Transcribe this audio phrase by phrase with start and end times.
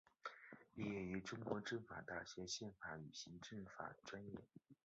[0.73, 4.33] 毕业于中国政法大学宪法与行政法专业。